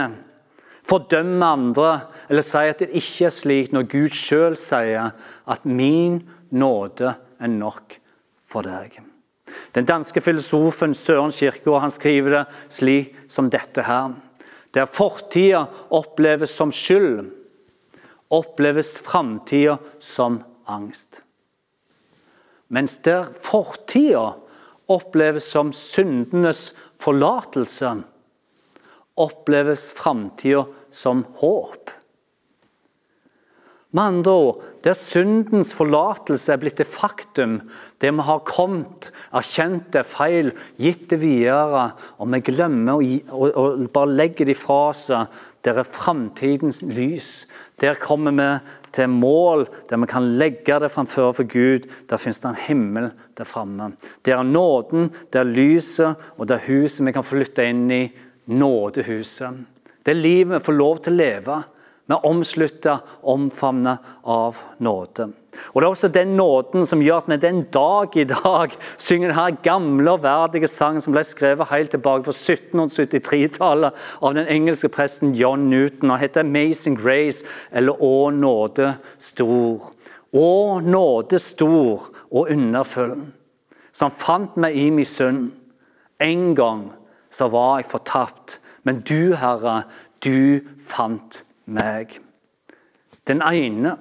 Fordømme 0.87 1.49
andre, 1.57 1.91
eller 2.29 2.45
si 2.45 2.63
at 2.69 2.83
det 2.83 2.93
ikke 2.95 3.27
er 3.27 3.33
slik, 3.35 3.73
når 3.75 3.89
Gud 3.91 4.13
sjøl 4.15 4.55
sier 4.59 5.11
at 5.47 5.65
'min 5.65 6.21
nåde 6.51 7.15
er 7.39 7.47
nok 7.47 7.97
for 8.45 8.61
deg'. 8.61 9.01
Den 9.75 9.85
danske 9.85 10.21
filosofen 10.21 10.93
Søren 10.93 11.31
Kirkegaard 11.31 11.81
han 11.81 11.91
skriver 11.91 12.29
det 12.29 12.45
slik 12.69 13.15
som 13.27 13.49
dette 13.49 13.83
her. 13.83 14.13
Der 14.73 14.85
fortida 14.85 15.65
oppleves 15.89 16.49
som 16.49 16.71
skyld, 16.71 17.31
oppleves 18.27 18.97
framtida 18.99 19.77
som 19.99 20.43
angst. 20.65 21.21
Mens 22.67 22.97
der 23.01 23.31
fortida 23.41 24.33
oppleves 24.87 25.51
som 25.51 25.71
syndenes 25.73 26.73
forlatelse, 26.99 27.93
oppleves 29.15 29.91
framtida 29.95 30.65
som 30.91 31.25
håp. 31.39 31.89
Med 33.95 34.03
andre 34.03 34.31
ord, 34.31 34.63
der 34.83 34.95
syndens 34.99 35.69
forlatelse 35.75 36.51
er 36.51 36.59
blitt 36.59 36.81
et 36.83 36.89
faktum, 36.91 37.61
det 38.03 38.11
vi 38.11 38.25
har 38.27 38.41
kommet, 38.47 39.07
erkjent 39.31 39.87
det 39.95 40.03
feil, 40.11 40.51
gitt 40.75 41.05
det 41.13 41.21
videre, 41.21 41.93
og 42.19 42.27
vi 42.33 42.41
glemmer 42.49 42.99
å 43.31 43.69
bare 43.93 44.11
legge 44.11 44.47
det 44.49 44.57
fra 44.59 44.91
seg, 44.91 45.31
der 45.63 45.79
er 45.79 45.87
framtidens 45.87 46.81
lys. 46.83 47.47
Der 47.79 47.95
kommer 48.01 48.35
vi 48.35 48.49
til 48.95 49.11
mål 49.13 49.67
der 49.89 50.01
vi 50.01 50.09
kan 50.09 50.29
legge 50.39 50.79
det 50.81 50.91
framfor 50.91 51.33
for 51.37 51.47
Gud. 51.47 51.87
Der 52.09 52.19
finnes 52.19 52.41
det 52.43 52.49
en 52.49 52.63
himmel 52.67 53.09
der 53.37 53.47
framme. 53.47 53.91
Der 54.25 54.39
er 54.39 54.47
nåden, 54.47 55.11
der 55.31 55.43
er 55.45 55.51
lyset 55.51 56.29
og 56.37 56.47
det 56.47 56.57
er 56.57 56.67
huset 56.67 57.05
vi 57.05 57.15
kan 57.15 57.27
flytte 57.27 57.67
inn 57.67 57.87
i. 57.91 58.03
Nådehuset. 58.47 59.57
Det 60.03 60.13
er 60.13 60.21
livet 60.21 60.55
vi 60.55 60.65
får 60.69 60.77
lov 60.77 61.01
til 61.03 61.17
å 61.17 61.19
leve. 61.19 61.57
Vi 62.07 62.15
er 62.15 62.23
omslutta, 62.23 63.01
omfavna 63.27 63.97
av 64.23 64.55
nåde. 64.79 65.27
Og 65.73 65.81
Det 65.81 65.83
er 65.83 65.89
også 65.89 66.07
den 66.07 66.35
nåden 66.37 66.85
som 66.85 67.01
gjør 67.01 67.17
at 67.17 67.27
vi 67.27 67.37
den 67.37 67.63
dag 67.73 68.15
i 68.15 68.23
dag 68.23 68.75
synger 68.97 69.33
denne 69.33 69.57
gamle 69.63 70.11
og 70.11 70.23
verdige 70.23 70.69
sangen 70.71 71.01
som 71.03 71.13
ble 71.13 71.23
skrevet 71.27 71.67
helt 71.67 71.91
tilbake 71.91 72.23
på 72.23 72.31
1773-tallet 72.31 73.91
av 74.21 74.35
den 74.37 74.47
engelske 74.47 74.87
presten 74.87 75.33
John 75.35 75.69
Newton. 75.69 76.11
og 76.11 76.19
heter 76.19 76.43
'Amazing 76.43 76.95
Grace', 76.95 77.43
eller 77.71 77.93
'Å 77.93 78.29
nåde 78.29 78.95
stor'. 79.19 79.91
Å 80.33 80.79
nåde 80.79 81.39
stor 81.39 82.09
og 82.31 82.51
underfull, 82.51 83.21
som 83.91 84.11
fant 84.11 84.57
meg 84.57 84.75
i 84.75 84.89
min 84.89 85.05
synd. 85.05 85.51
En 86.19 86.55
gang 86.55 86.91
så 87.31 87.47
var 87.47 87.77
jeg 87.77 87.85
fortapt, 87.85 88.59
men 88.83 89.01
du, 89.01 89.35
Herre, 89.35 89.83
du 90.23 90.59
fant 90.85 91.41
meg. 91.41 91.46
Den 93.27 93.43
ene, 93.43 93.97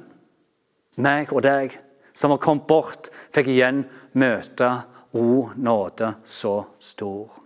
meg 1.03 1.33
og 1.35 1.43
deg, 1.47 1.75
som 2.17 2.33
har 2.33 2.43
kommet 2.43 2.69
bort, 2.71 3.11
fikk 3.35 3.51
igjen 3.53 3.85
møte 4.17 4.71
O 5.17 5.49
nåde 5.57 6.13
så 6.29 6.61
stor. 6.83 7.43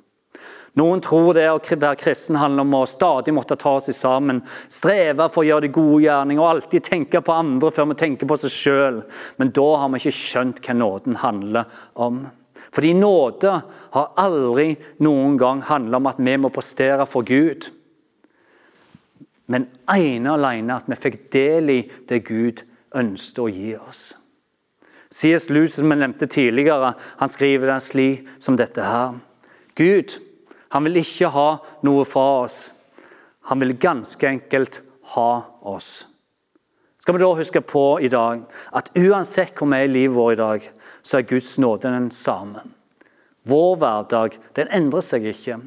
Noen 0.78 1.00
tror 1.02 1.34
det 1.34 1.48
å 1.50 1.58
være 1.58 1.98
kristen 1.98 2.38
handler 2.38 2.62
om 2.62 2.76
å 2.78 2.86
stadig 2.88 3.34
måtte 3.34 3.56
ta 3.58 3.72
seg 3.82 3.96
sammen, 3.96 4.42
streve 4.70 5.26
for 5.34 5.42
å 5.42 5.48
gjøre 5.48 5.66
de 5.66 5.72
gode 5.74 6.04
gjerninger 6.04 6.42
og 6.42 6.50
alltid 6.50 6.86
tenke 6.86 7.22
på 7.26 7.34
andre 7.34 7.72
før 7.74 7.90
vi 7.90 7.98
tenker 8.04 8.30
på 8.30 8.38
seg 8.38 8.54
sjøl. 8.54 9.00
Men 9.40 9.50
da 9.56 9.66
har 9.82 9.90
vi 9.90 10.02
ikke 10.02 10.18
skjønt 10.20 10.62
hva 10.64 10.76
nåden 10.78 11.18
handler 11.24 11.82
om. 11.98 12.22
Fordi 12.70 12.92
nåde 12.94 13.56
har 13.96 14.12
aldri 14.22 14.72
noen 15.02 15.36
gang 15.40 15.62
handla 15.66 15.98
om 15.98 16.10
at 16.10 16.22
vi 16.22 16.36
må 16.38 16.52
prestere 16.54 17.06
for 17.10 17.26
Gud 17.26 17.66
men 19.50 19.66
ene 19.90 20.34
alene 20.36 20.78
at 20.78 20.88
vi 20.90 20.98
fikk 20.98 21.20
del 21.34 21.72
i 21.74 21.80
det 22.08 22.22
Gud 22.28 22.62
ønsket 22.96 23.42
å 23.42 23.48
gi 23.50 23.74
oss. 23.78 24.02
C.S. 25.10 25.48
Lewis, 25.50 25.74
som 25.74 25.90
jeg 25.90 25.98
nevnte 25.98 26.28
tidligere, 26.30 26.92
han 27.18 27.30
skriver 27.30 27.72
det 27.72 27.80
slik 27.82 28.28
som 28.38 28.58
dette 28.58 28.84
her. 28.86 29.16
Gud 29.74 30.14
han 30.70 30.86
vil 30.86 31.00
ikke 31.00 31.32
ha 31.34 31.48
noe 31.82 32.04
fra 32.06 32.44
oss. 32.44 32.60
Han 33.50 33.58
vil 33.62 33.74
ganske 33.80 34.28
enkelt 34.28 34.78
ha 35.16 35.32
oss. 35.66 36.04
Skal 37.00 37.16
vi 37.16 37.22
da 37.22 37.30
huske 37.34 37.62
på 37.64 37.84
i 38.04 38.10
dag 38.12 38.44
at 38.76 38.92
uansett 38.94 39.56
hvor 39.58 39.70
vi 39.72 39.80
er 39.80 39.88
i 39.88 39.90
livet 39.90 40.14
vårt 40.14 40.36
i 40.36 40.40
dag, 40.40 40.68
så 41.02 41.18
er 41.18 41.26
Guds 41.26 41.56
nåde 41.58 41.90
den 41.90 42.10
samme. 42.14 42.62
Vår 43.48 43.78
hverdag 43.80 44.36
den 44.54 44.70
endrer 44.70 45.02
seg 45.02 45.26
ikke. 45.26 45.58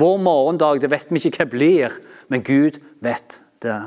Vår 0.00 0.16
morgendag 0.24 0.80
det 0.82 0.90
vet 0.90 1.12
vi 1.12 1.20
ikke 1.20 1.44
hva 1.44 1.50
blir, 1.52 1.98
men 2.32 2.42
Gud 2.42 2.80
vet 3.00 3.40
det. 3.62 3.82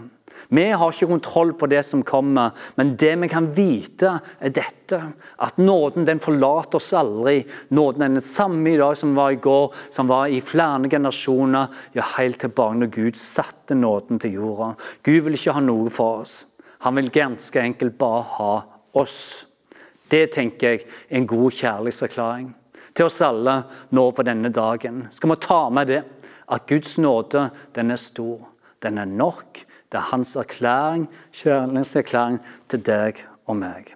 Vi 0.49 0.63
har 0.71 0.91
ikke 0.91 1.07
kontroll 1.07 1.51
på 1.57 1.67
det 1.69 1.83
som 1.85 2.01
kommer, 2.05 2.51
men 2.75 2.95
det 2.97 3.11
vi 3.21 3.29
kan 3.29 3.51
vite, 3.53 4.15
er 4.41 4.53
dette. 4.53 4.99
At 5.37 5.59
nåden 5.61 6.07
den 6.09 6.21
forlater 6.21 6.79
oss 6.81 6.89
aldri. 6.97 7.43
Nåden 7.69 8.01
er 8.01 8.15
den 8.15 8.25
samme 8.25 8.73
i 8.73 8.79
dag 8.81 8.97
som 8.97 9.13
var 9.17 9.33
i 9.33 9.41
går, 9.41 9.75
som 9.93 10.09
var 10.09 10.33
i 10.33 10.41
flere 10.41 10.89
generasjoner, 10.89 11.69
ja, 11.93 12.05
helt 12.17 12.41
tilbake 12.41 12.81
når 12.81 12.91
Gud 12.93 13.21
satte 13.21 13.77
nåden 13.77 14.21
til 14.21 14.39
jorda. 14.39 14.73
Gud 15.05 15.21
vil 15.27 15.37
ikke 15.37 15.55
ha 15.57 15.63
noe 15.63 15.93
for 15.93 16.23
oss. 16.25 16.43
Han 16.83 16.97
vil 16.99 17.13
ganske 17.13 17.61
enkelt 17.61 17.97
bare 18.01 18.25
ha 18.37 18.53
oss. 18.99 19.45
Det 20.09 20.27
tenker 20.33 20.73
jeg 20.73 20.83
er 20.83 21.21
en 21.21 21.29
god 21.29 21.53
kjærlighetserklæring 21.55 22.51
til 22.93 23.07
oss 23.07 23.21
alle 23.25 23.55
nå 23.95 24.09
på 24.13 24.25
denne 24.25 24.51
dagen. 24.53 25.07
Skal 25.13 25.31
vi 25.31 25.41
ta 25.41 25.61
med 25.73 25.89
det? 25.89 26.03
at 26.51 26.67
Guds 26.67 26.97
nåde 26.97 27.49
den 27.75 27.91
er 27.91 27.99
stor. 27.99 28.49
Den 28.83 28.99
er 28.99 29.09
nok. 29.09 29.63
Det 29.91 29.99
er 29.99 30.09
hans 30.09 30.35
erklæring, 30.35 31.05
kjærlighetserklæring 31.37 32.39
til 32.69 32.81
deg 32.85 33.21
og 33.45 33.59
meg. 33.59 33.93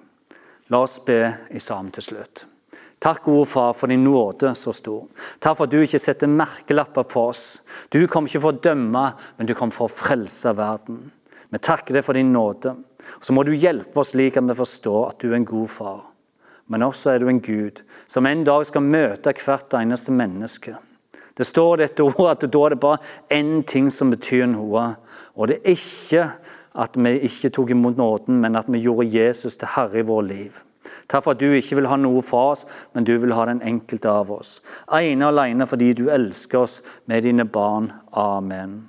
La 0.70 0.84
oss 0.84 1.00
be 1.00 1.22
i 1.52 1.60
sammen 1.64 1.92
til 1.96 2.06
slutt. 2.06 2.46
Takk, 3.02 3.24
gode 3.28 3.46
far, 3.46 3.76
for 3.78 3.88
din 3.92 4.04
nåde 4.04 4.56
så 4.58 4.74
stor. 4.74 5.06
Takk 5.40 5.58
for 5.58 5.68
at 5.68 5.74
du 5.74 5.84
ikke 5.84 6.02
setter 6.02 6.30
merkelapper 6.32 7.06
på 7.06 7.28
oss. 7.30 7.44
Du 7.94 8.00
kom 8.10 8.26
ikke 8.26 8.42
for 8.42 8.56
å 8.56 8.62
dømme, 8.68 9.04
men 9.38 9.50
du 9.50 9.54
kom 9.58 9.74
for 9.74 9.86
å 9.86 9.94
frelse 9.94 10.54
verden. 10.58 11.04
Vi 11.54 11.62
takker 11.62 12.00
deg 12.00 12.06
for 12.06 12.18
din 12.18 12.34
nåde. 12.34 12.74
Så 13.22 13.34
må 13.34 13.46
du 13.46 13.54
hjelpe 13.54 14.02
oss 14.02 14.16
slik 14.16 14.40
at 14.40 14.50
vi 14.50 14.58
forstår 14.58 15.12
at 15.12 15.22
du 15.22 15.30
er 15.30 15.38
en 15.38 15.48
god 15.48 15.70
far. 15.72 16.02
Men 16.68 16.84
også 16.84 17.14
er 17.14 17.22
du 17.22 17.30
en 17.32 17.40
Gud 17.40 17.84
som 18.10 18.26
en 18.28 18.44
dag 18.48 18.66
skal 18.68 18.84
møte 18.84 19.32
hvert 19.46 19.78
eneste 19.78 20.12
menneske. 20.12 20.74
Det 21.38 21.46
står 21.46 21.84
dette 21.84 22.06
ordet 22.06 22.32
at 22.34 22.46
da 22.54 22.62
er 22.66 22.74
det 22.74 22.80
bare 22.82 23.02
én 23.34 23.62
ting 23.68 23.92
som 23.94 24.12
betyr 24.14 24.48
noe. 24.50 24.90
Og 25.38 25.52
det 25.52 25.60
er 25.62 25.78
ikke 25.78 26.24
at 26.78 26.98
vi 26.98 27.14
ikke 27.30 27.52
tok 27.54 27.74
imot 27.74 27.98
nåden, 27.98 28.42
men 28.42 28.58
at 28.58 28.70
vi 28.70 28.82
gjorde 28.84 29.10
Jesus 29.10 29.58
til 29.58 29.70
herre 29.76 30.02
i 30.02 30.06
vår 30.06 30.26
liv. 30.30 30.64
Takk 31.08 31.24
for 31.24 31.36
at 31.36 31.40
du 31.40 31.48
ikke 31.56 31.80
vil 31.80 31.88
ha 31.90 31.98
noe 32.00 32.22
fra 32.26 32.52
oss, 32.52 32.66
men 32.94 33.06
du 33.08 33.14
vil 33.20 33.34
ha 33.36 33.46
den 33.48 33.62
enkelte 33.66 34.12
av 34.12 34.32
oss. 34.34 34.60
Ene 34.92 35.28
og 35.28 35.34
alene 35.36 35.68
fordi 35.68 35.94
du 35.96 36.08
elsker 36.12 36.66
oss 36.66 36.82
med 37.08 37.24
dine 37.28 37.46
barn. 37.48 37.92
Amen. 38.12 38.82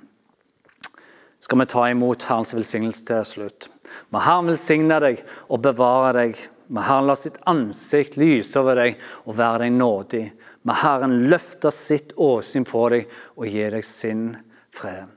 Skal 1.39 1.61
vi 1.61 1.69
ta 1.71 1.85
imot 1.87 2.25
Herrens 2.27 2.53
velsignelse 2.55 3.05
til 3.07 3.25
slutt? 3.25 3.69
Må 4.11 4.21
Herren 4.23 4.51
velsigne 4.51 4.99
deg 5.01 5.23
og 5.47 5.63
bevare 5.63 6.11
deg. 6.17 6.41
Må 6.69 6.83
Herren 6.85 7.07
la 7.09 7.15
sitt 7.17 7.39
ansikt 7.49 8.19
lyse 8.19 8.59
over 8.59 8.77
deg 8.77 8.99
og 9.25 9.37
være 9.39 9.63
deg 9.65 9.77
nådig. 9.79 10.25
Må 10.69 10.75
Herren 10.77 11.15
løfter 11.31 11.73
sitt 11.73 12.11
åsyn 12.13 12.61
på 12.67 12.83
deg 12.93 13.07
og 13.41 13.47
gir 13.49 13.73
deg 13.73 13.85
sin 13.89 14.35
fred. 14.69 15.07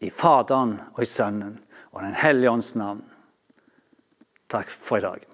I 0.00 0.08
Faderen 0.08 0.78
og 0.94 1.02
i 1.04 1.08
Sønnen 1.10 1.58
og 1.92 2.00
Den 2.00 2.16
hellige 2.16 2.54
ånds 2.54 2.70
navn. 2.80 3.02
Takk 4.48 4.72
for 4.72 4.96
i 4.96 5.04
dag. 5.04 5.26